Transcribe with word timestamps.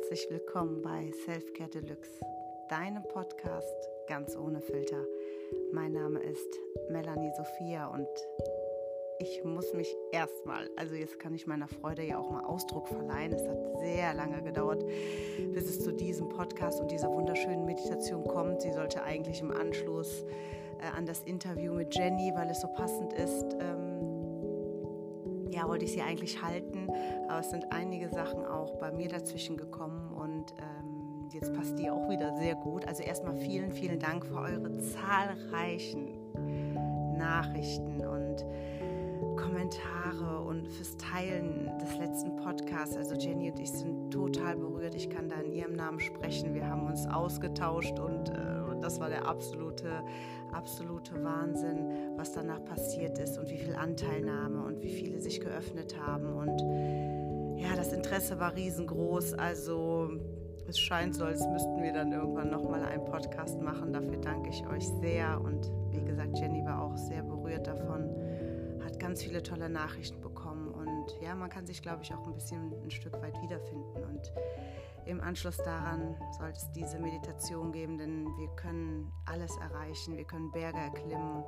herzlich 0.00 0.30
willkommen 0.30 0.80
bei 0.80 1.12
Selfcare 1.26 1.68
Deluxe, 1.68 2.20
deinem 2.70 3.02
Podcast 3.02 3.88
ganz 4.06 4.34
ohne 4.34 4.62
Filter. 4.62 5.04
Mein 5.74 5.92
Name 5.92 6.20
ist 6.20 6.58
Melanie 6.88 7.30
Sophia 7.36 7.86
und 7.88 8.08
ich 9.18 9.44
muss 9.44 9.74
mich 9.74 9.94
erstmal, 10.10 10.70
also 10.76 10.94
jetzt 10.94 11.18
kann 11.18 11.34
ich 11.34 11.46
meiner 11.46 11.68
Freude 11.68 12.02
ja 12.02 12.18
auch 12.18 12.30
mal 12.30 12.44
Ausdruck 12.44 12.88
verleihen. 12.88 13.34
Es 13.34 13.46
hat 13.46 13.58
sehr 13.80 14.14
lange 14.14 14.42
gedauert, 14.42 14.82
bis 15.52 15.68
es 15.68 15.84
zu 15.84 15.92
diesem 15.92 16.30
Podcast 16.30 16.80
und 16.80 16.90
dieser 16.90 17.12
wunderschönen 17.12 17.66
Meditation 17.66 18.24
kommt. 18.24 18.62
Sie 18.62 18.72
sollte 18.72 19.02
eigentlich 19.02 19.42
im 19.42 19.50
Anschluss 19.50 20.24
äh, 20.80 20.96
an 20.96 21.04
das 21.04 21.20
Interview 21.24 21.74
mit 21.74 21.94
Jenny, 21.94 22.32
weil 22.34 22.48
es 22.48 22.62
so 22.62 22.68
passend 22.68 23.12
ist, 23.12 23.54
ähm, 23.60 23.89
ja, 25.50 25.68
wollte 25.68 25.84
ich 25.84 25.92
sie 25.92 26.02
eigentlich 26.02 26.42
halten, 26.42 26.88
aber 27.28 27.40
es 27.40 27.50
sind 27.50 27.66
einige 27.70 28.08
Sachen 28.08 28.44
auch 28.44 28.76
bei 28.78 28.90
mir 28.92 29.08
dazwischen 29.08 29.56
gekommen 29.56 30.12
und 30.12 30.54
ähm, 30.58 31.28
jetzt 31.32 31.52
passt 31.54 31.78
die 31.78 31.90
auch 31.90 32.08
wieder 32.08 32.36
sehr 32.36 32.54
gut. 32.54 32.86
Also 32.86 33.02
erstmal 33.02 33.36
vielen, 33.36 33.72
vielen 33.72 33.98
Dank 33.98 34.26
für 34.26 34.36
eure 34.36 34.78
zahlreichen 34.78 36.08
Nachrichten 37.16 38.00
und 38.06 38.44
Kommentare 39.36 40.40
und 40.40 40.66
fürs 40.68 40.96
Teilen 40.96 41.70
des 41.78 41.98
letzten 41.98 42.36
Podcasts. 42.36 42.96
Also 42.96 43.14
Jenny 43.14 43.50
und 43.50 43.58
ich 43.58 43.70
sind 43.70 44.10
total 44.10 44.56
berührt. 44.56 44.94
Ich 44.94 45.10
kann 45.10 45.28
da 45.28 45.36
in 45.36 45.52
ihrem 45.52 45.74
Namen 45.74 46.00
sprechen. 46.00 46.54
Wir 46.54 46.66
haben 46.66 46.86
uns 46.86 47.06
ausgetauscht 47.06 47.98
und 47.98 48.30
äh, 48.30 48.59
das 48.80 49.00
war 49.00 49.08
der 49.08 49.26
absolute, 49.26 50.02
absolute 50.52 51.22
Wahnsinn, 51.22 52.16
was 52.16 52.32
danach 52.32 52.64
passiert 52.64 53.18
ist 53.18 53.38
und 53.38 53.48
wie 53.50 53.58
viel 53.58 53.74
Anteilnahme 53.74 54.64
und 54.64 54.82
wie 54.82 54.90
viele 54.90 55.20
sich 55.20 55.40
geöffnet 55.40 55.96
haben. 56.00 56.34
Und 56.34 57.60
ja, 57.60 57.76
das 57.76 57.92
Interesse 57.92 58.38
war 58.38 58.54
riesengroß. 58.54 59.34
Also 59.34 60.10
es 60.68 60.78
scheint 60.78 61.14
so, 61.14 61.24
als 61.24 61.46
müssten 61.46 61.82
wir 61.82 61.92
dann 61.92 62.12
irgendwann 62.12 62.50
nochmal 62.50 62.84
einen 62.84 63.04
Podcast 63.04 63.60
machen. 63.60 63.92
Dafür 63.92 64.16
danke 64.18 64.50
ich 64.50 64.66
euch 64.66 64.86
sehr. 65.00 65.40
Und 65.40 65.70
wie 65.90 66.02
gesagt, 66.04 66.38
Jenny 66.38 66.64
war 66.64 66.82
auch 66.82 66.96
sehr 66.96 67.22
berührt 67.22 67.66
davon 67.66 68.08
ganz 69.00 69.22
viele 69.22 69.42
tolle 69.42 69.68
Nachrichten 69.68 70.20
bekommen 70.20 70.68
und 70.68 71.20
ja, 71.20 71.34
man 71.34 71.50
kann 71.50 71.66
sich, 71.66 71.82
glaube 71.82 72.02
ich, 72.02 72.14
auch 72.14 72.26
ein 72.26 72.34
bisschen 72.34 72.72
ein 72.84 72.90
Stück 72.90 73.14
weit 73.20 73.40
wiederfinden. 73.42 74.04
Und 74.04 74.32
im 75.06 75.20
Anschluss 75.20 75.56
daran 75.58 76.14
sollte 76.38 76.56
es 76.56 76.70
diese 76.72 76.98
Meditation 76.98 77.72
geben, 77.72 77.98
denn 77.98 78.26
wir 78.38 78.48
können 78.56 79.12
alles 79.26 79.56
erreichen, 79.56 80.16
wir 80.16 80.24
können 80.24 80.50
Berge 80.50 80.78
erklimmen. 80.78 81.44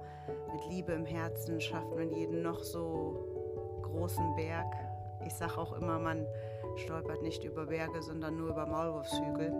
Mit 0.53 0.67
Liebe 0.69 0.93
im 0.93 1.07
Herzen 1.07 1.61
schafft 1.61 1.95
man 1.95 2.11
jeden 2.13 2.43
noch 2.43 2.63
so 2.63 3.81
großen 3.83 4.35
Berg. 4.37 4.67
Ich 5.27 5.35
sage 5.35 5.59
auch 5.59 5.73
immer, 5.75 5.99
man 5.99 6.27
stolpert 6.77 7.23
nicht 7.23 7.45
über 7.45 7.67
Berge, 7.67 8.03
sondern 8.03 8.37
nur 8.37 8.51
über 8.51 8.67
Maulwurfshügel. 8.67 9.53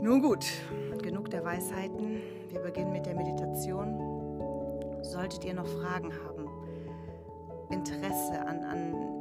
Nun 0.00 0.20
gut, 0.22 0.44
genug 1.02 1.30
der 1.30 1.44
Weisheiten. 1.44 2.20
Wir 2.50 2.60
beginnen 2.60 2.92
mit 2.92 3.06
der 3.06 3.14
Meditation. 3.14 5.02
Solltet 5.02 5.44
ihr 5.44 5.54
noch 5.54 5.66
Fragen 5.66 6.12
haben, 6.12 6.48
Interesse 7.70 8.40
an, 8.40 8.64
an 8.64 9.13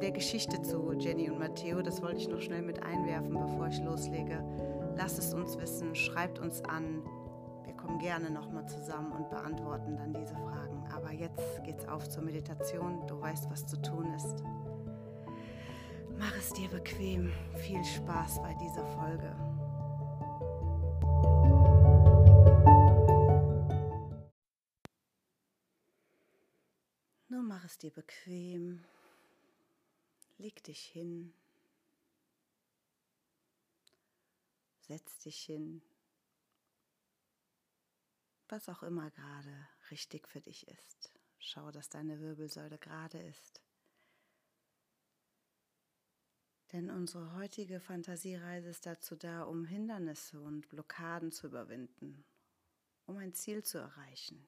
der 0.00 0.10
Geschichte 0.10 0.60
zu 0.62 0.92
Jenny 0.92 1.30
und 1.30 1.38
Matteo, 1.38 1.82
das 1.82 2.02
wollte 2.02 2.18
ich 2.18 2.28
noch 2.28 2.40
schnell 2.40 2.62
mit 2.62 2.82
einwerfen, 2.82 3.32
bevor 3.32 3.68
ich 3.68 3.80
loslege. 3.80 4.42
Lasst 4.96 5.18
es 5.18 5.34
uns 5.34 5.58
wissen, 5.58 5.94
schreibt 5.94 6.38
uns 6.38 6.62
an. 6.64 7.02
Wir 7.64 7.74
kommen 7.74 7.98
gerne 7.98 8.30
nochmal 8.30 8.66
zusammen 8.66 9.12
und 9.12 9.30
beantworten 9.30 9.96
dann 9.96 10.12
diese 10.14 10.34
Fragen. 10.34 10.84
Aber 10.94 11.12
jetzt 11.12 11.62
geht's 11.64 11.86
auf 11.88 12.08
zur 12.08 12.22
Meditation. 12.22 13.06
Du 13.06 13.20
weißt, 13.20 13.50
was 13.50 13.66
zu 13.66 13.80
tun 13.80 14.12
ist. 14.14 14.44
Mach 16.18 16.36
es 16.38 16.52
dir 16.52 16.68
bequem. 16.68 17.32
Viel 17.56 17.84
Spaß 17.84 18.40
bei 18.42 18.54
dieser 18.54 18.86
Folge. 18.86 19.34
mach 27.46 27.64
es 27.64 27.78
dir 27.78 27.90
bequem. 27.90 28.84
Leg 30.38 30.62
dich 30.64 30.80
hin. 30.80 31.32
Setz 34.80 35.18
dich 35.20 35.38
hin. 35.42 35.82
Was 38.48 38.68
auch 38.68 38.82
immer 38.82 39.10
gerade 39.10 39.68
richtig 39.90 40.28
für 40.28 40.40
dich 40.40 40.68
ist. 40.68 41.12
Schau, 41.38 41.70
dass 41.70 41.88
deine 41.88 42.20
Wirbelsäule 42.20 42.78
gerade 42.78 43.18
ist. 43.18 43.60
Denn 46.72 46.90
unsere 46.90 47.34
heutige 47.36 47.80
Fantasiereise 47.80 48.68
ist 48.68 48.86
dazu 48.86 49.16
da, 49.16 49.44
um 49.44 49.64
Hindernisse 49.64 50.40
und 50.40 50.68
Blockaden 50.68 51.32
zu 51.32 51.46
überwinden, 51.46 52.24
um 53.06 53.16
ein 53.16 53.32
Ziel 53.32 53.62
zu 53.62 53.78
erreichen. 53.78 54.46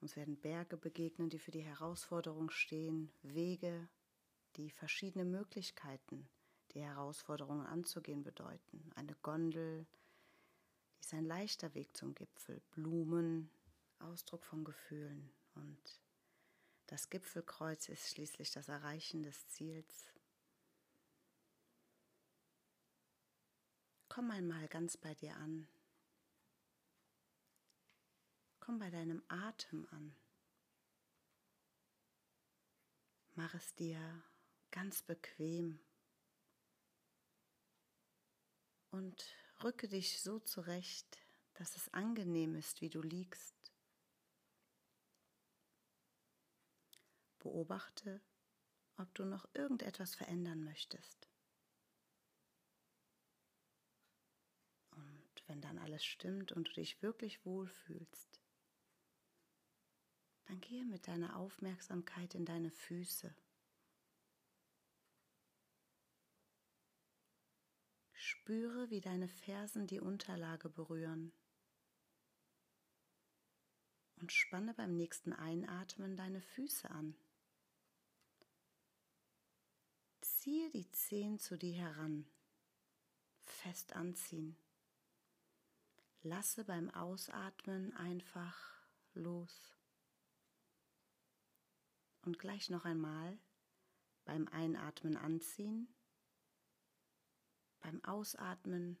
Uns 0.00 0.16
werden 0.16 0.40
Berge 0.40 0.76
begegnen, 0.76 1.28
die 1.28 1.40
für 1.40 1.50
die 1.50 1.62
Herausforderung 1.64 2.50
stehen, 2.50 3.10
Wege, 3.22 3.88
die 4.58 4.70
verschiedene 4.70 5.24
Möglichkeiten, 5.24 6.28
die 6.72 6.82
Herausforderungen 6.82 7.64
anzugehen 7.66 8.24
bedeuten. 8.24 8.90
Eine 8.96 9.14
Gondel, 9.22 9.86
ist 11.00 11.14
ein 11.14 11.24
leichter 11.24 11.72
Weg 11.74 11.96
zum 11.96 12.14
Gipfel, 12.14 12.60
Blumen, 12.72 13.50
Ausdruck 14.00 14.44
von 14.44 14.64
Gefühlen 14.64 15.30
und 15.54 16.00
das 16.86 17.08
Gipfelkreuz 17.08 17.88
ist 17.88 18.10
schließlich 18.10 18.50
das 18.50 18.68
Erreichen 18.68 19.22
des 19.22 19.48
Ziels. 19.48 20.12
Komm 24.08 24.30
einmal 24.30 24.68
ganz 24.68 24.96
bei 24.96 25.14
dir 25.14 25.36
an. 25.36 25.68
Komm 28.58 28.78
bei 28.78 28.90
deinem 28.90 29.22
Atem 29.28 29.86
an. 29.90 30.14
Mach 33.34 33.54
es 33.54 33.74
dir 33.74 34.22
ganz 34.70 35.02
bequem 35.02 35.80
und 38.90 39.24
rücke 39.62 39.88
dich 39.88 40.20
so 40.20 40.38
zurecht, 40.38 41.18
dass 41.54 41.76
es 41.76 41.92
angenehm 41.92 42.54
ist, 42.54 42.80
wie 42.80 42.90
du 42.90 43.02
liegst. 43.02 43.54
Beobachte, 47.38 48.20
ob 48.96 49.14
du 49.14 49.24
noch 49.24 49.48
irgendetwas 49.54 50.14
verändern 50.14 50.62
möchtest. 50.64 51.28
Und 54.90 55.42
wenn 55.46 55.60
dann 55.60 55.78
alles 55.78 56.04
stimmt 56.04 56.52
und 56.52 56.68
du 56.68 56.72
dich 56.72 57.02
wirklich 57.02 57.44
wohlfühlst, 57.44 58.40
dann 60.46 60.60
gehe 60.60 60.84
mit 60.84 61.06
deiner 61.06 61.36
Aufmerksamkeit 61.36 62.34
in 62.34 62.44
deine 62.44 62.70
Füße. 62.70 63.34
Spüre, 68.28 68.90
wie 68.90 69.00
deine 69.00 69.26
Fersen 69.26 69.86
die 69.86 70.00
Unterlage 70.00 70.68
berühren. 70.68 71.32
Und 74.16 74.32
spanne 74.32 74.74
beim 74.74 74.94
nächsten 74.94 75.32
Einatmen 75.32 76.14
deine 76.14 76.42
Füße 76.42 76.90
an. 76.90 77.16
Ziehe 80.20 80.68
die 80.72 80.90
Zehen 80.90 81.38
zu 81.38 81.56
dir 81.56 81.72
heran. 81.72 82.26
Fest 83.46 83.94
anziehen. 83.94 84.58
Lasse 86.20 86.64
beim 86.64 86.90
Ausatmen 86.90 87.94
einfach 87.94 88.58
los. 89.14 89.74
Und 92.20 92.38
gleich 92.38 92.68
noch 92.68 92.84
einmal 92.84 93.38
beim 94.26 94.48
Einatmen 94.48 95.16
anziehen, 95.16 95.88
beim 97.80 98.02
Ausatmen 98.04 98.98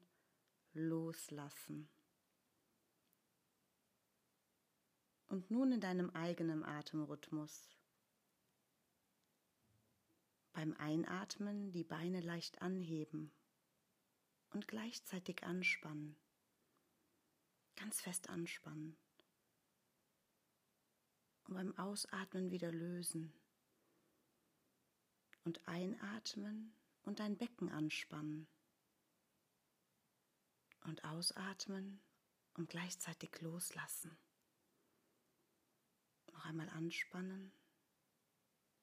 loslassen. 0.72 1.88
Und 5.26 5.50
nun 5.50 5.72
in 5.72 5.80
deinem 5.80 6.10
eigenen 6.10 6.64
Atemrhythmus. 6.64 7.68
Beim 10.52 10.74
Einatmen 10.74 11.70
die 11.72 11.84
Beine 11.84 12.20
leicht 12.20 12.62
anheben 12.62 13.30
und 14.50 14.66
gleichzeitig 14.66 15.44
anspannen. 15.44 16.16
Ganz 17.76 18.00
fest 18.00 18.28
anspannen 18.28 18.96
und 21.48 21.54
beim 21.54 21.76
Ausatmen 21.78 22.50
wieder 22.50 22.70
lösen. 22.70 23.32
Und 25.44 25.66
einatmen 25.66 26.74
und 27.02 27.20
dein 27.20 27.38
Becken 27.38 27.70
anspannen. 27.70 28.46
Und 30.88 31.04
ausatmen 31.04 32.00
und 32.54 32.70
gleichzeitig 32.70 33.42
loslassen. 33.42 34.16
Noch 36.32 36.46
einmal 36.46 36.70
anspannen 36.70 37.52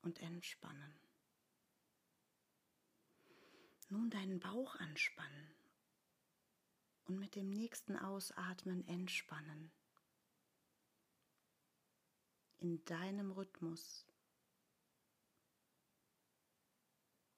und 0.04 0.22
entspannen. 0.22 0.94
Nun 3.90 4.12
deinen 4.12 4.40
Bauch 4.40 4.76
anspannen 4.76 5.56
und 7.06 7.18
mit 7.18 7.34
dem 7.34 7.50
nächsten 7.50 7.98
Ausatmen 7.98 8.88
entspannen. 8.88 9.72
In 12.60 12.86
deinem 12.86 13.32
Rhythmus. 13.32 14.06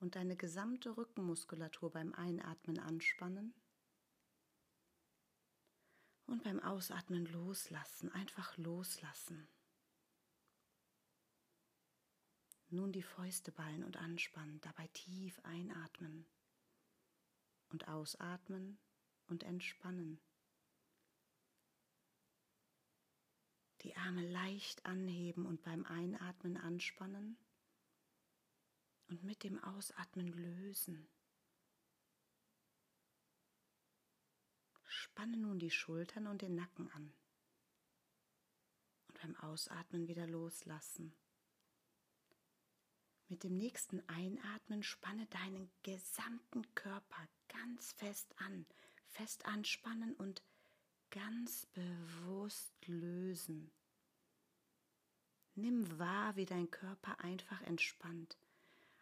Und 0.02 0.18
deine 0.18 0.36
gesamte 0.36 0.98
Rückenmuskulatur 0.98 1.90
beim 1.90 2.14
Einatmen 2.14 2.80
anspannen 2.80 3.54
und 6.28 6.44
beim 6.44 6.60
Ausatmen 6.60 7.26
loslassen, 7.26 8.12
einfach 8.12 8.56
loslassen. 8.58 9.48
Nun 12.70 12.92
die 12.92 13.02
Fäuste 13.02 13.52
ballen 13.52 13.84
und 13.84 13.96
anspannen, 13.96 14.60
dabei 14.62 14.88
tief 14.90 15.40
einatmen 15.44 16.28
und 17.70 17.88
ausatmen 17.88 18.78
und 19.28 19.44
entspannen. 19.44 20.20
Die 23.82 23.96
Arme 23.96 24.30
leicht 24.30 24.86
anheben 24.86 25.46
und 25.46 25.64
beim 25.64 25.86
Einatmen 25.86 26.58
anspannen 26.58 27.38
und 29.08 29.24
mit 29.24 29.44
dem 29.44 29.64
Ausatmen 29.64 30.28
lösen. 30.28 31.08
Spanne 34.98 35.38
nun 35.38 35.60
die 35.60 35.70
Schultern 35.70 36.26
und 36.26 36.42
den 36.42 36.56
Nacken 36.56 36.90
an 36.94 37.14
und 39.08 39.22
beim 39.22 39.36
Ausatmen 39.36 40.08
wieder 40.08 40.26
loslassen. 40.26 41.16
Mit 43.28 43.44
dem 43.44 43.56
nächsten 43.56 44.02
Einatmen 44.10 44.82
spanne 44.82 45.28
deinen 45.28 45.70
gesamten 45.84 46.74
Körper 46.74 47.30
ganz 47.48 47.92
fest 47.92 48.34
an, 48.40 48.66
fest 49.06 49.46
anspannen 49.46 50.16
und 50.16 50.42
ganz 51.12 51.68
bewusst 51.68 52.74
lösen. 52.88 53.72
Nimm 55.54 56.00
wahr, 56.00 56.36
wie 56.38 56.46
dein 56.46 56.72
Körper 56.72 57.20
einfach 57.20 57.62
entspannt, 57.62 58.40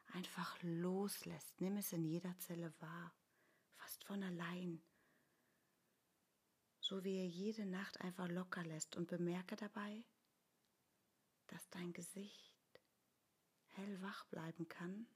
einfach 0.07 0.57
loslässt. 0.61 1.61
Nimm 1.61 1.77
es 1.77 1.93
in 1.93 2.03
jeder 2.03 2.37
Zelle 2.39 2.73
wahr, 2.81 3.15
fast 3.75 4.03
von 4.03 4.21
allein. 4.21 4.81
So 6.87 7.03
wie 7.03 7.17
er 7.17 7.25
jede 7.25 7.65
Nacht 7.65 7.99
einfach 8.01 8.27
locker 8.27 8.63
lässt 8.63 8.95
und 8.95 9.07
bemerke 9.07 9.55
dabei, 9.55 10.05
dass 11.47 11.67
dein 11.71 11.91
Gesicht 11.93 12.53
hellwach 13.69 14.23
bleiben 14.25 14.67
kann, 14.67 15.07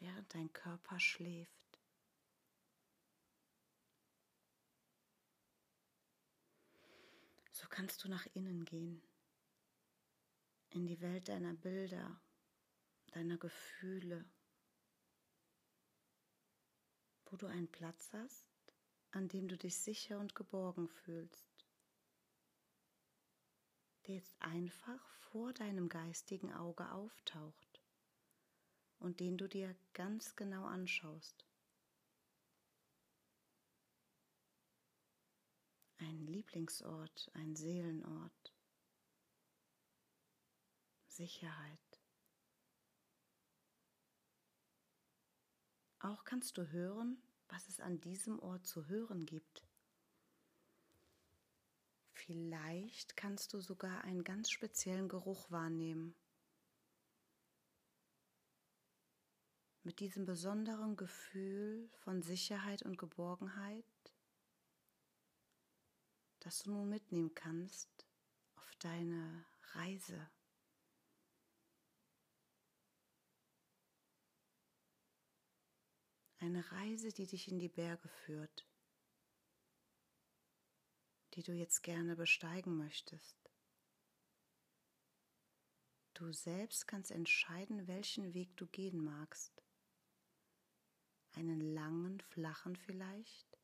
während 0.00 0.34
dein 0.34 0.52
Körper 0.52 0.98
schläft. 0.98 1.78
So 7.52 7.68
kannst 7.68 8.02
du 8.02 8.08
nach 8.08 8.26
innen 8.34 8.64
gehen, 8.64 9.00
in 10.70 10.84
die 10.88 11.00
Welt 11.00 11.28
deiner 11.28 11.54
Bilder, 11.54 12.20
deiner 13.12 13.38
Gefühle, 13.38 14.28
wo 17.26 17.36
du 17.36 17.46
einen 17.46 17.70
Platz 17.70 18.12
hast, 18.12 18.53
an 19.14 19.28
dem 19.28 19.48
du 19.48 19.56
dich 19.56 19.76
sicher 19.78 20.18
und 20.20 20.34
geborgen 20.34 20.88
fühlst 20.88 21.54
der 24.06 24.16
jetzt 24.16 24.36
einfach 24.40 25.00
vor 25.30 25.52
deinem 25.52 25.88
geistigen 25.88 26.52
Auge 26.52 26.90
auftaucht 26.92 27.82
und 28.98 29.20
den 29.20 29.38
du 29.38 29.48
dir 29.48 29.74
ganz 29.94 30.36
genau 30.36 30.64
anschaust. 30.64 31.46
Ein 35.96 36.26
Lieblingsort, 36.26 37.30
ein 37.34 37.56
Seelenort, 37.56 38.54
Sicherheit. 41.06 41.80
Auch 46.00 46.24
kannst 46.24 46.58
du 46.58 46.70
hören, 46.70 47.22
was 47.48 47.68
es 47.68 47.80
an 47.80 48.00
diesem 48.00 48.38
Ort 48.38 48.66
zu 48.66 48.86
hören 48.88 49.26
gibt. 49.26 49.66
Vielleicht 52.12 53.16
kannst 53.16 53.52
du 53.52 53.60
sogar 53.60 54.02
einen 54.04 54.24
ganz 54.24 54.50
speziellen 54.50 55.08
Geruch 55.08 55.50
wahrnehmen. 55.50 56.14
Mit 59.82 60.00
diesem 60.00 60.24
besonderen 60.24 60.96
Gefühl 60.96 61.90
von 61.98 62.22
Sicherheit 62.22 62.82
und 62.82 62.96
Geborgenheit, 62.96 63.84
das 66.40 66.62
du 66.62 66.70
nun 66.70 66.88
mitnehmen 66.88 67.34
kannst 67.34 68.06
auf 68.56 68.70
deine 68.78 69.44
Reise. 69.72 70.30
Eine 76.44 76.70
Reise, 76.72 77.08
die 77.08 77.26
dich 77.26 77.48
in 77.48 77.58
die 77.58 77.70
Berge 77.70 78.08
führt 78.08 78.66
die 81.34 81.42
du 81.42 81.52
jetzt 81.52 81.82
gerne 81.82 82.14
besteigen 82.16 82.76
möchtest. 82.76 83.36
Du 86.14 86.32
selbst 86.32 86.86
kannst 86.86 87.10
entscheiden, 87.10 87.88
welchen 87.88 88.34
Weg 88.34 88.56
du 88.56 88.66
gehen 88.66 89.02
magst. 89.02 89.62
Einen 91.32 91.60
langen, 91.60 92.20
flachen 92.20 92.76
vielleicht 92.76 93.58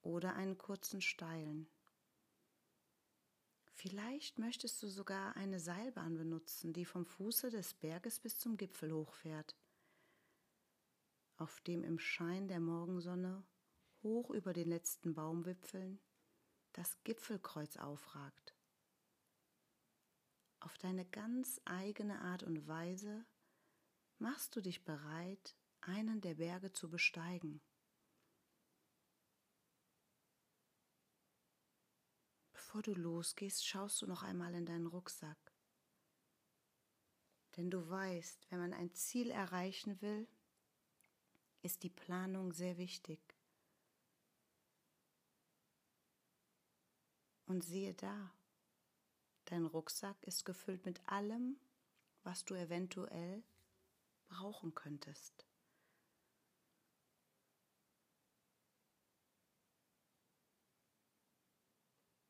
oder 0.00 0.34
einen 0.34 0.56
kurzen, 0.56 1.02
steilen. 1.02 1.68
Vielleicht 3.74 4.38
möchtest 4.38 4.82
du 4.82 4.88
sogar 4.88 5.36
eine 5.36 5.60
Seilbahn 5.60 6.16
benutzen, 6.16 6.72
die 6.72 6.86
vom 6.86 7.04
Fuße 7.04 7.50
des 7.50 7.74
Berges 7.74 8.18
bis 8.18 8.38
zum 8.38 8.56
Gipfel 8.56 8.92
hochfährt, 8.92 9.54
auf 11.40 11.60
dem 11.60 11.84
im 11.84 11.98
Schein 11.98 12.48
der 12.48 12.60
Morgensonne 12.60 13.44
hoch 14.02 14.30
über 14.30 14.52
den 14.52 14.68
letzten 14.68 15.14
Baumwipfeln 15.14 16.00
das 16.72 17.02
Gipfelkreuz 17.02 17.76
aufragt. 17.78 18.54
Auf 20.60 20.76
deine 20.78 21.06
ganz 21.06 21.60
eigene 21.64 22.20
Art 22.20 22.42
und 22.42 22.68
Weise 22.68 23.24
machst 24.18 24.54
du 24.54 24.60
dich 24.60 24.84
bereit, 24.84 25.56
einen 25.80 26.20
der 26.20 26.34
Berge 26.34 26.72
zu 26.72 26.90
besteigen. 26.90 27.62
Bevor 32.52 32.82
du 32.82 32.92
losgehst, 32.92 33.66
schaust 33.66 34.02
du 34.02 34.06
noch 34.06 34.22
einmal 34.22 34.54
in 34.54 34.66
deinen 34.66 34.86
Rucksack. 34.86 35.54
Denn 37.56 37.70
du 37.70 37.88
weißt, 37.88 38.50
wenn 38.50 38.60
man 38.60 38.74
ein 38.74 38.92
Ziel 38.94 39.30
erreichen 39.30 40.00
will, 40.02 40.28
ist 41.62 41.82
die 41.82 41.90
Planung 41.90 42.52
sehr 42.52 42.78
wichtig. 42.78 43.20
Und 47.46 47.64
siehe 47.64 47.94
da, 47.94 48.32
dein 49.46 49.66
Rucksack 49.66 50.22
ist 50.22 50.44
gefüllt 50.44 50.84
mit 50.86 51.06
allem, 51.08 51.58
was 52.22 52.44
du 52.44 52.54
eventuell 52.54 53.42
brauchen 54.28 54.74
könntest. 54.74 55.46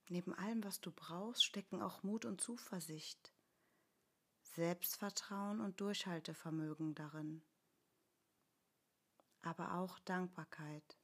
Neben 0.08 0.34
allem, 0.34 0.64
was 0.64 0.80
du 0.80 0.90
brauchst, 0.90 1.44
stecken 1.44 1.80
auch 1.80 2.02
Mut 2.02 2.24
und 2.24 2.40
Zuversicht, 2.40 3.32
Selbstvertrauen 4.42 5.60
und 5.60 5.80
Durchhaltevermögen 5.80 6.96
darin, 6.96 7.42
aber 9.42 9.74
auch 9.74 9.98
Dankbarkeit, 10.00 10.98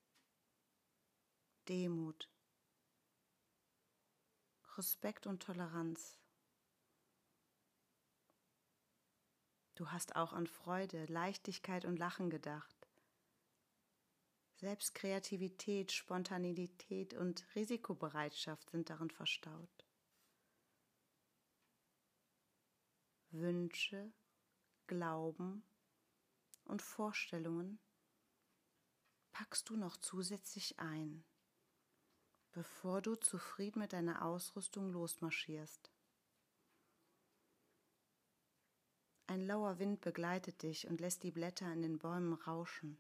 Demut, 1.69 2.31
Respekt 4.77 5.27
und 5.27 5.43
Toleranz. 5.43 6.19
Du 9.75 9.91
hast 9.91 10.17
auch 10.17 10.33
an 10.33 10.47
Freude, 10.47 11.05
Leichtigkeit 11.07 11.85
und 11.85 11.99
Lachen 11.99 12.31
gedacht. 12.31 12.77
Selbst 14.55 14.95
Kreativität, 14.95 15.93
Spontanität 15.93 17.13
und 17.13 17.45
Risikobereitschaft 17.55 18.71
sind 18.71 18.89
darin 18.89 19.11
verstaut. 19.11 19.87
Wünsche, 23.31 24.13
Glauben 24.87 25.63
und 26.65 26.81
Vorstellungen 26.81 27.79
packst 29.37 29.69
du 29.69 29.77
noch 29.77 29.97
zusätzlich 29.97 30.79
ein 30.79 31.25
bevor 32.57 33.03
du 33.03 33.17
zufrieden 33.17 33.81
mit 33.81 33.93
deiner 33.93 34.25
Ausrüstung 34.25 34.89
losmarschierst. 34.89 35.91
Ein 39.27 39.47
lauer 39.47 39.79
Wind 39.79 40.01
begleitet 40.01 40.63
dich 40.63 40.89
und 40.89 41.03
lässt 41.03 41.23
die 41.23 41.33
Blätter 41.33 41.71
in 41.71 41.83
den 41.83 41.99
Bäumen 41.99 42.33
rauschen, 42.33 42.99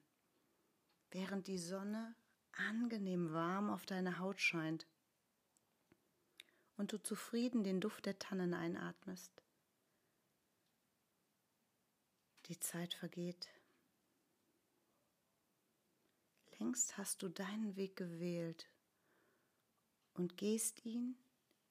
während 1.11 1.47
die 1.47 1.57
Sonne 1.57 2.15
angenehm 2.53 3.33
warm 3.33 3.71
auf 3.71 3.87
deine 3.87 4.19
Haut 4.19 4.43
scheint 4.43 4.87
und 6.77 6.93
du 6.93 7.03
zufrieden 7.03 7.65
den 7.65 7.81
Duft 7.81 8.05
der 8.05 8.19
Tannen 8.19 8.53
einatmest. 8.53 9.43
Die 12.45 12.61
Zeit 12.61 12.93
vergeht. 12.93 13.49
Längst 16.59 16.97
hast 16.97 17.23
du 17.23 17.29
deinen 17.29 17.77
Weg 17.77 17.97
gewählt 17.97 18.67
und 20.15 20.39
gehst 20.39 20.85
ihn, 20.87 21.17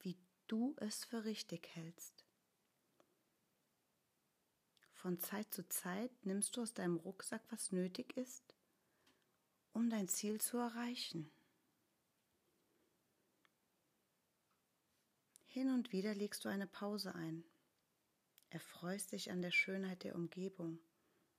wie 0.00 0.16
du 0.46 0.76
es 0.78 1.04
für 1.04 1.24
richtig 1.24 1.68
hältst. 1.74 2.24
Von 4.92 5.18
Zeit 5.18 5.52
zu 5.52 5.68
Zeit 5.68 6.10
nimmst 6.24 6.56
du 6.56 6.62
aus 6.62 6.72
deinem 6.72 6.96
Rucksack, 6.96 7.42
was 7.50 7.72
nötig 7.72 8.16
ist, 8.16 8.54
um 9.72 9.90
dein 9.90 10.08
Ziel 10.08 10.40
zu 10.40 10.56
erreichen. 10.58 11.30
Hin 15.46 15.70
und 15.70 15.90
wieder 15.90 16.14
legst 16.14 16.44
du 16.44 16.48
eine 16.48 16.66
Pause 16.66 17.14
ein, 17.14 17.44
erfreust 18.50 19.12
dich 19.12 19.30
an 19.30 19.42
der 19.42 19.50
Schönheit 19.50 20.04
der 20.04 20.14
Umgebung, 20.14 20.78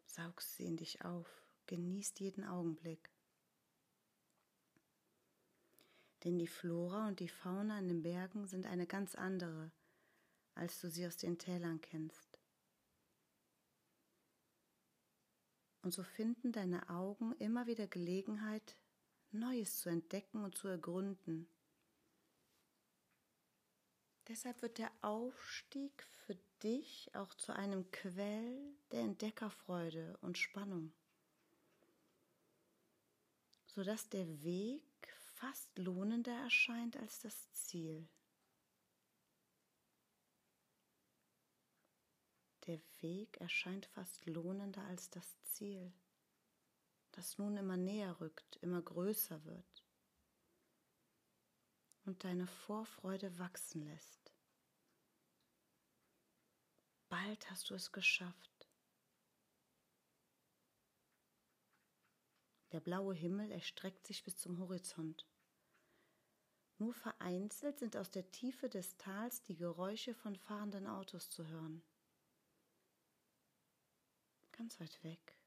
saugst 0.06 0.56
sie 0.56 0.66
in 0.66 0.78
dich 0.78 1.06
auf, 1.06 1.28
genießt 1.68 2.20
jeden 2.20 2.44
Augenblick. 2.44 3.12
Denn 6.28 6.40
die 6.40 6.48
Flora 6.48 7.08
und 7.08 7.22
die 7.22 7.30
Fauna 7.30 7.80
in 7.80 7.88
den 7.88 8.04
Bergen 8.04 8.48
sind 8.48 8.66
eine 8.66 8.86
ganz 8.86 9.16
andere, 9.16 9.72
als 10.56 10.82
du 10.82 10.90
sie 10.90 11.08
aus 11.08 11.16
den 11.16 11.38
Tälern 11.38 11.80
kennst. 11.80 12.42
Und 15.84 15.94
so 15.94 16.04
finden 16.04 16.52
deine 16.52 16.90
Augen 16.90 17.32
immer 17.40 17.66
wieder 17.66 17.88
Gelegenheit, 17.88 18.76
Neues 19.32 19.80
zu 19.80 19.88
entdecken 19.88 20.44
und 20.44 20.58
zu 20.58 20.68
ergründen. 20.68 21.48
Deshalb 24.28 24.62
wird 24.62 24.80
der 24.80 24.92
Aufstieg 25.00 26.04
für 26.26 26.36
dich 26.62 27.10
auch 27.16 27.34
zu 27.36 27.56
einem 27.56 27.90
Quell 27.92 28.76
der 28.92 29.00
Entdeckerfreude 29.00 30.18
und 30.20 30.38
Spannung, 30.38 30.92
sodass 33.68 34.10
der 34.10 34.44
Weg 34.44 34.84
fast 35.40 35.78
lohnender 35.78 36.34
erscheint 36.34 36.98
als 36.98 37.20
das 37.20 37.52
Ziel. 37.54 38.10
Der 42.66 42.82
Weg 43.02 43.38
erscheint 43.38 43.86
fast 43.86 44.26
lohnender 44.26 44.84
als 44.86 45.10
das 45.10 45.42
Ziel, 45.44 45.94
das 47.12 47.38
nun 47.38 47.56
immer 47.56 47.78
näher 47.78 48.20
rückt, 48.20 48.58
immer 48.58 48.82
größer 48.82 49.46
wird 49.46 49.86
und 52.06 52.24
deine 52.24 52.48
Vorfreude 52.48 53.38
wachsen 53.38 53.84
lässt. 53.84 54.34
Bald 57.10 57.50
hast 57.52 57.70
du 57.70 57.76
es 57.76 57.92
geschafft. 57.92 58.57
Der 62.78 62.82
blaue 62.82 63.16
Himmel 63.16 63.50
erstreckt 63.50 64.06
sich 64.06 64.24
bis 64.24 64.38
zum 64.38 64.60
Horizont. 64.60 65.26
Nur 66.78 66.94
vereinzelt 66.94 67.80
sind 67.80 67.98
aus 67.98 68.12
der 68.12 68.30
Tiefe 68.30 68.70
des 68.70 68.98
Tals 68.98 69.42
die 69.42 69.56
Geräusche 69.56 70.14
von 70.14 70.36
fahrenden 70.36 70.86
Autos 70.86 71.32
zu 71.32 71.48
hören. 71.48 71.82
Ganz 74.52 74.80
weit 74.80 75.04
weg. 75.04 75.40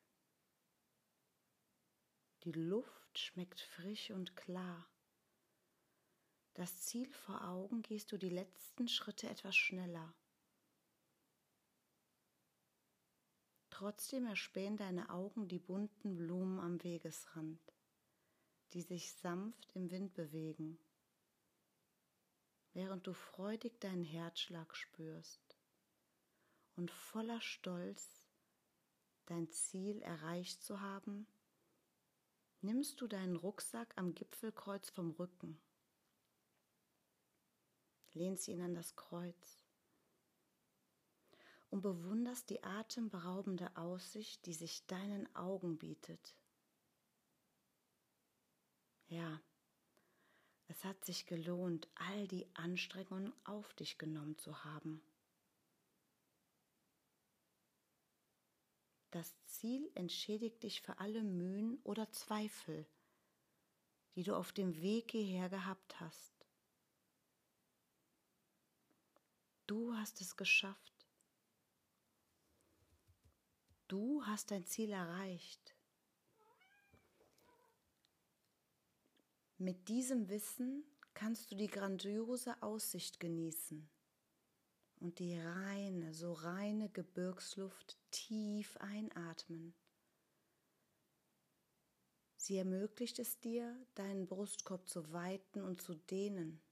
Die 2.42 2.50
Luft 2.50 3.16
schmeckt 3.16 3.60
frisch 3.60 4.10
und 4.10 4.34
klar. 4.34 4.90
Das 6.54 6.80
Ziel 6.82 7.12
vor 7.12 7.46
Augen 7.46 7.82
gehst 7.82 8.10
du 8.10 8.18
die 8.18 8.28
letzten 8.28 8.88
Schritte 8.88 9.28
etwas 9.28 9.54
schneller. 9.54 10.16
Trotzdem 13.80 14.26
erspähen 14.26 14.76
deine 14.76 15.08
Augen 15.08 15.48
die 15.48 15.58
bunten 15.58 16.14
Blumen 16.14 16.60
am 16.60 16.84
Wegesrand, 16.84 17.58
die 18.74 18.82
sich 18.82 19.14
sanft 19.14 19.74
im 19.74 19.90
Wind 19.90 20.12
bewegen, 20.12 20.78
während 22.74 23.06
du 23.06 23.14
freudig 23.14 23.80
deinen 23.80 24.04
Herzschlag 24.04 24.76
spürst 24.76 25.56
und 26.76 26.90
voller 26.90 27.40
Stolz 27.40 28.28
dein 29.24 29.48
Ziel 29.48 30.02
erreicht 30.02 30.62
zu 30.62 30.82
haben, 30.82 31.26
nimmst 32.60 33.00
du 33.00 33.06
deinen 33.06 33.36
Rucksack 33.36 33.94
am 33.96 34.14
Gipfelkreuz 34.14 34.90
vom 34.90 35.12
Rücken, 35.12 35.58
lehnst 38.12 38.46
ihn 38.46 38.60
an 38.60 38.74
das 38.74 38.94
Kreuz 38.94 39.59
und 41.70 41.82
bewunderst 41.82 42.50
die 42.50 42.62
atemberaubende 42.62 43.76
Aussicht, 43.76 44.44
die 44.46 44.54
sich 44.54 44.84
deinen 44.86 45.34
Augen 45.34 45.78
bietet. 45.78 46.34
Ja, 49.08 49.40
es 50.68 50.84
hat 50.84 51.04
sich 51.04 51.26
gelohnt, 51.26 51.88
all 51.94 52.28
die 52.28 52.46
Anstrengungen 52.54 53.32
auf 53.44 53.74
dich 53.74 53.98
genommen 53.98 54.36
zu 54.38 54.64
haben. 54.64 55.02
Das 59.10 59.34
Ziel 59.46 59.90
entschädigt 59.94 60.62
dich 60.62 60.82
für 60.82 60.98
alle 60.98 61.24
Mühen 61.24 61.80
oder 61.82 62.10
Zweifel, 62.12 62.86
die 64.14 64.22
du 64.22 64.36
auf 64.36 64.52
dem 64.52 64.80
Weg 64.80 65.10
hierher 65.10 65.48
gehabt 65.48 65.98
hast. 65.98 66.32
Du 69.66 69.94
hast 69.94 70.20
es 70.20 70.36
geschafft. 70.36 70.89
Du 73.90 74.24
hast 74.24 74.52
dein 74.52 74.64
Ziel 74.64 74.92
erreicht. 74.92 75.74
Mit 79.58 79.88
diesem 79.88 80.28
Wissen 80.28 80.84
kannst 81.12 81.50
du 81.50 81.56
die 81.56 81.66
grandiose 81.66 82.62
Aussicht 82.62 83.18
genießen 83.18 83.90
und 85.00 85.18
die 85.18 85.36
reine, 85.40 86.14
so 86.14 86.34
reine 86.34 86.88
Gebirgsluft 86.90 87.98
tief 88.12 88.76
einatmen. 88.76 89.74
Sie 92.36 92.58
ermöglicht 92.58 93.18
es 93.18 93.40
dir, 93.40 93.76
deinen 93.96 94.28
Brustkorb 94.28 94.88
zu 94.88 95.12
weiten 95.12 95.62
und 95.62 95.82
zu 95.82 95.96
dehnen 95.96 96.62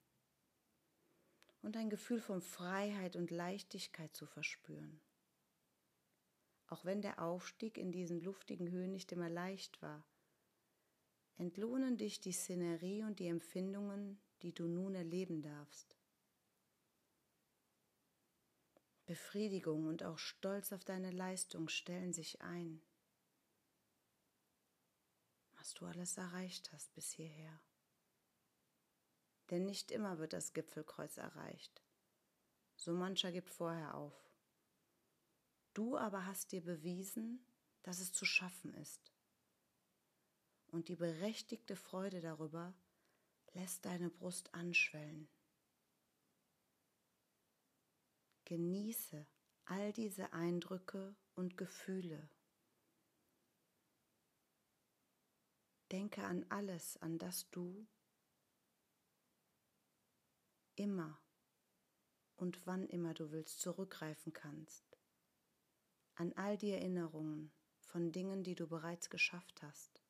und 1.62 1.76
ein 1.76 1.90
Gefühl 1.90 2.20
von 2.20 2.42
Freiheit 2.42 3.16
und 3.16 3.32
Leichtigkeit 3.32 4.14
zu 4.14 4.25
verspüren 4.25 5.00
auch 6.68 6.84
wenn 6.84 7.00
der 7.00 7.22
Aufstieg 7.22 7.78
in 7.78 7.92
diesen 7.92 8.20
luftigen 8.20 8.70
Höhen 8.70 8.92
nicht 8.92 9.10
immer 9.12 9.28
leicht 9.28 9.80
war. 9.82 10.04
Entlohnen 11.37 11.96
dich 11.96 12.20
die 12.20 12.32
Szenerie 12.32 13.04
und 13.04 13.18
die 13.18 13.28
Empfindungen, 13.28 14.20
die 14.42 14.52
du 14.52 14.66
nun 14.66 14.94
erleben 14.94 15.42
darfst. 15.42 15.96
Befriedigung 19.06 19.87
und 19.87 20.02
auch 20.02 20.18
Stolz 20.18 20.72
auf 20.72 20.84
deine 20.84 21.10
Leistung 21.10 21.68
stellen 21.68 22.12
sich 22.12 22.42
ein. 22.42 22.82
Was 25.56 25.72
du 25.72 25.87
alles 25.87 26.18
erreicht 26.18 26.70
hast 26.72 26.92
bis 26.94 27.10
hierher. 27.12 27.58
Denn 29.48 29.64
nicht 29.64 29.90
immer 29.90 30.18
wird 30.18 30.34
das 30.34 30.52
Gipfelkreuz 30.52 31.16
erreicht. 31.16 31.82
So 32.76 32.92
mancher 32.92 33.32
gibt 33.32 33.48
vorher 33.48 33.94
auf. 33.94 34.27
Du 35.78 35.97
aber 35.97 36.26
hast 36.26 36.50
dir 36.50 36.61
bewiesen, 36.61 37.38
dass 37.85 38.00
es 38.00 38.12
zu 38.12 38.25
schaffen 38.25 38.75
ist. 38.75 39.12
Und 40.73 40.88
die 40.88 40.97
berechtigte 40.97 41.76
Freude 41.76 42.20
darüber 42.20 42.75
lässt 43.52 43.85
deine 43.85 44.11
Brust 44.11 44.52
anschwellen. 44.54 45.28
Genieße 48.44 49.25
all 49.66 49.92
diese 49.92 50.32
Eindrücke 50.32 51.14
und 51.37 51.56
Gefühle. 51.56 52.28
Denke 55.92 56.25
an 56.25 56.44
alles, 56.49 56.97
an 56.97 57.18
das 57.18 57.49
du 57.50 57.87
immer 60.75 61.23
und 62.35 62.66
wann 62.66 62.88
immer 62.88 63.14
du 63.14 63.30
willst 63.30 63.61
zurückgreifen 63.61 64.32
kannst 64.32 64.88
an 66.18 66.32
all 66.34 66.56
die 66.58 66.72
Erinnerungen 66.72 67.52
von 67.78 68.10
Dingen, 68.10 68.42
die 68.42 68.56
du 68.56 68.66
bereits 68.66 69.08
geschafft 69.08 69.62
hast. 69.62 70.02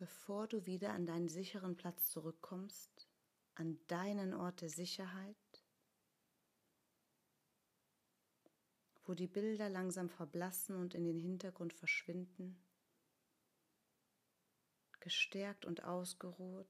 bevor 0.00 0.46
du 0.46 0.64
wieder 0.64 0.94
an 0.94 1.04
deinen 1.04 1.28
sicheren 1.28 1.76
Platz 1.76 2.08
zurückkommst, 2.08 3.06
an 3.54 3.78
deinen 3.86 4.32
Ort 4.32 4.62
der 4.62 4.70
Sicherheit, 4.70 5.36
wo 9.04 9.12
die 9.12 9.26
Bilder 9.26 9.68
langsam 9.68 10.08
verblassen 10.08 10.76
und 10.76 10.94
in 10.94 11.04
den 11.04 11.18
Hintergrund 11.18 11.74
verschwinden, 11.74 12.58
gestärkt 15.00 15.64
und 15.64 15.84
ausgeruht, 15.84 16.68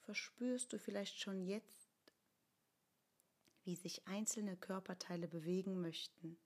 verspürst 0.00 0.72
du 0.72 0.78
vielleicht 0.78 1.18
schon 1.18 1.42
jetzt, 1.42 1.88
wie 3.64 3.76
sich 3.76 4.06
einzelne 4.06 4.56
Körperteile 4.56 5.28
bewegen 5.28 5.80
möchten. 5.80 6.36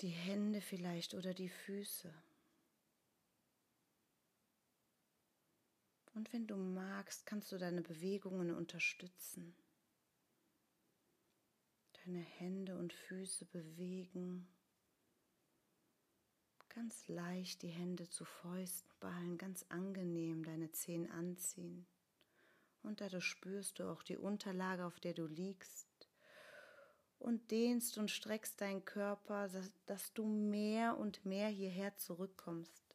Die 0.00 0.08
Hände 0.08 0.60
vielleicht 0.60 1.14
oder 1.14 1.34
die 1.34 1.48
Füße. 1.48 2.12
Und 6.14 6.32
wenn 6.32 6.46
du 6.46 6.56
magst, 6.56 7.26
kannst 7.26 7.52
du 7.52 7.58
deine 7.58 7.82
Bewegungen 7.82 8.50
unterstützen. 8.50 9.54
Deine 11.92 12.20
Hände 12.20 12.78
und 12.78 12.94
Füße 12.94 13.44
bewegen. 13.46 14.48
Ganz 16.76 17.08
leicht 17.08 17.62
die 17.62 17.68
Hände 17.68 18.08
zu 18.08 18.24
Fäusten 18.24 18.88
ballen, 19.00 19.36
ganz 19.36 19.66
angenehm 19.70 20.44
deine 20.44 20.70
Zehen 20.70 21.10
anziehen. 21.10 21.84
Und 22.84 23.00
dadurch 23.00 23.24
spürst 23.24 23.80
du 23.80 23.90
auch 23.90 24.04
die 24.04 24.16
Unterlage, 24.16 24.86
auf 24.86 25.00
der 25.00 25.14
du 25.14 25.26
liegst. 25.26 25.88
Und 27.18 27.50
dehnst 27.50 27.98
und 27.98 28.12
streckst 28.12 28.60
deinen 28.60 28.84
Körper, 28.84 29.50
dass 29.86 30.12
du 30.12 30.24
mehr 30.24 30.96
und 30.96 31.24
mehr 31.24 31.48
hierher 31.48 31.96
zurückkommst 31.96 32.86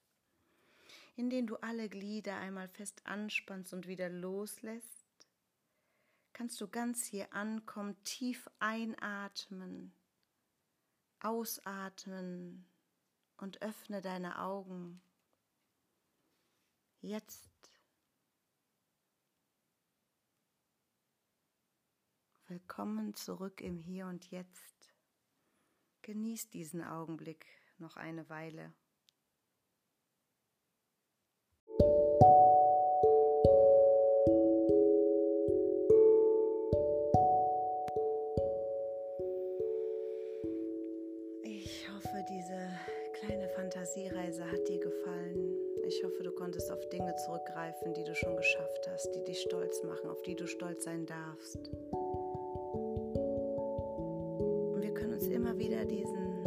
in 1.15 1.29
denen 1.29 1.47
du 1.47 1.57
alle 1.57 1.89
Glieder 1.89 2.38
einmal 2.38 2.67
fest 2.67 3.01
anspannst 3.05 3.73
und 3.73 3.88
wieder 3.88 4.09
loslässt, 4.09 5.05
kannst 6.33 6.59
du 6.61 6.67
ganz 6.67 7.05
hier 7.05 7.33
ankommen, 7.33 8.01
tief 8.03 8.50
einatmen, 8.59 9.93
ausatmen 11.19 12.65
und 13.41 13.62
öffne 13.63 14.01
deine 14.01 14.39
Augen. 14.39 15.01
Jetzt. 17.01 17.50
Willkommen 22.45 23.15
zurück 23.15 23.60
im 23.60 23.79
Hier 23.79 24.05
und 24.05 24.29
Jetzt. 24.29 24.93
Genieß 26.03 26.50
diesen 26.51 26.83
Augenblick 26.83 27.48
noch 27.79 27.95
eine 27.95 28.29
Weile. 28.29 28.74
Hat 44.51 44.67
dir 44.67 44.79
gefallen. 44.79 45.55
Ich 45.88 46.03
hoffe, 46.03 46.24
du 46.24 46.31
konntest 46.31 46.72
auf 46.72 46.88
Dinge 46.89 47.15
zurückgreifen, 47.25 47.93
die 47.93 48.03
du 48.03 48.13
schon 48.13 48.36
geschafft 48.36 48.89
hast, 48.91 49.12
die 49.15 49.24
dich 49.24 49.41
stolz 49.41 49.81
machen, 49.84 50.10
auf 50.10 50.22
die 50.24 50.36
du 50.36 50.46
stolz 50.46 50.84
sein 50.84 51.05
darfst. 51.05 51.72
Und 54.74 54.81
wir 54.81 54.93
können 54.93 55.13
uns 55.13 55.27
immer 55.27 55.58
wieder 55.58 55.86
diesen 55.86 56.43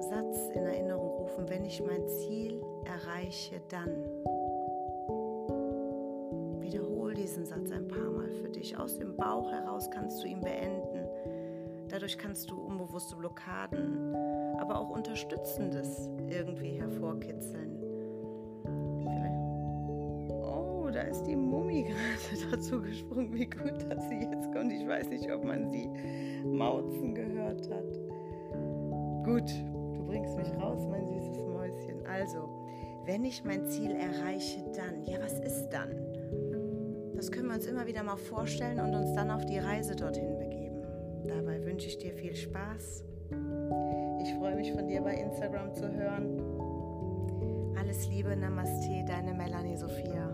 Satz 0.00 0.48
in 0.54 0.64
Erinnerung 0.64 1.10
rufen, 1.18 1.48
wenn 1.48 1.64
ich 1.64 1.80
mein 1.82 2.06
Ziel 2.08 2.60
erreiche, 2.84 3.60
dann. 3.68 3.90
Wiederhol 6.60 7.14
diesen 7.14 7.46
Satz 7.46 7.70
ein 7.70 7.86
paar 7.86 8.10
Mal 8.10 8.30
für 8.30 8.48
dich. 8.48 8.76
Aus 8.76 8.98
dem 8.98 9.16
Bauch 9.16 9.50
heraus 9.52 9.88
kannst 9.90 10.22
du 10.22 10.26
ihn 10.26 10.40
beenden. 10.40 11.08
Dadurch 11.88 12.18
kannst 12.18 12.50
du 12.50 12.60
unbewusste 12.60 13.16
Blockaden 13.16 14.14
aber 14.58 14.78
auch 14.78 14.90
Unterstützendes 14.90 16.10
irgendwie 16.28 16.80
hervorkitzeln. 16.80 17.78
Oh, 20.88 20.90
da 20.90 21.02
ist 21.02 21.24
die 21.24 21.36
Mumie 21.36 21.84
gerade 21.88 22.50
dazu 22.50 22.80
gesprungen. 22.80 23.32
Wie 23.32 23.46
gut, 23.46 23.90
dass 23.90 24.08
sie 24.08 24.20
jetzt 24.20 24.52
kommt. 24.52 24.72
Ich 24.72 24.86
weiß 24.86 25.08
nicht, 25.10 25.30
ob 25.30 25.44
man 25.44 25.70
sie 25.70 25.88
mauzen 26.44 27.14
gehört 27.14 27.68
hat. 27.70 27.92
Gut, 29.24 29.50
du 29.94 30.06
bringst 30.06 30.36
mich 30.36 30.50
raus, 30.56 30.86
mein 30.90 31.06
süßes 31.06 31.46
Mäuschen. 31.46 32.06
Also, 32.06 32.48
wenn 33.04 33.24
ich 33.24 33.44
mein 33.44 33.66
Ziel 33.66 33.90
erreiche, 33.90 34.64
dann. 34.74 35.04
Ja, 35.04 35.18
was 35.20 35.38
ist 35.40 35.68
dann? 35.68 35.90
Das 37.14 37.30
können 37.30 37.48
wir 37.48 37.54
uns 37.54 37.66
immer 37.66 37.86
wieder 37.86 38.02
mal 38.02 38.16
vorstellen 38.16 38.78
und 38.78 38.94
uns 38.94 39.12
dann 39.14 39.30
auf 39.30 39.44
die 39.44 39.58
Reise 39.58 39.96
dorthin 39.96 40.38
begeben. 40.38 40.82
Dabei 41.26 41.62
wünsche 41.64 41.88
ich 41.88 41.98
dir 41.98 42.14
viel 42.14 42.34
Spaß 42.34 43.07
ich 44.22 44.34
freue 44.34 44.56
mich 44.56 44.72
von 44.72 44.86
dir 44.86 45.00
bei 45.00 45.14
Instagram 45.14 45.74
zu 45.74 45.92
hören. 45.92 46.42
Alles 47.78 48.08
Liebe, 48.08 48.36
Namaste, 48.36 49.04
deine 49.06 49.32
Melanie 49.32 49.76
Sophia. 49.76 50.27